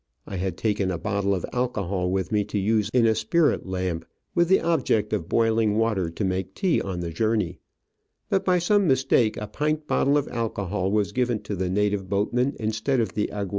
I 0.25 0.37
had 0.37 0.57
taken 0.57 0.89
a 0.89 0.97
bottle 0.97 1.35
of 1.35 1.45
alcohol 1.53 2.09
with 2.09 2.31
me 2.31 2.43
to 2.45 2.57
use 2.57 2.89
in 2.91 3.05
a 3.05 3.13
spirit 3.13 3.67
lamp, 3.67 4.03
with 4.33 4.47
the 4.47 4.59
object 4.59 5.13
of 5.13 5.29
boiling 5.29 5.77
water 5.77 6.09
to 6.09 6.25
make 6.25 6.55
tea 6.55 6.81
on 6.81 7.01
the 7.01 7.11
journey, 7.11 7.59
but 8.27 8.43
by 8.43 8.57
some 8.57 8.87
mistake 8.87 9.37
a 9.37 9.45
pint 9.45 9.85
bottle 9.85 10.17
of 10.17 10.27
alcohol 10.29 10.89
was 10.91 11.11
given 11.11 11.39
to 11.43 11.55
the 11.55 11.69
native 11.69 12.09
boatmen 12.09 12.55
instead 12.59 12.99
of 12.99 13.13
the 13.13 13.27
aguardiente. 13.31 13.49